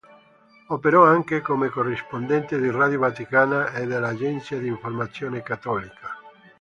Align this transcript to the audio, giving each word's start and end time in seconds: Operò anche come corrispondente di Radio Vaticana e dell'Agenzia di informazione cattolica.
Operò 0.69 1.05
anche 1.05 1.41
come 1.41 1.69
corrispondente 1.69 2.59
di 2.59 2.71
Radio 2.71 2.97
Vaticana 2.97 3.71
e 3.71 3.85
dell'Agenzia 3.85 4.57
di 4.57 4.65
informazione 4.65 5.43
cattolica. 5.43 6.09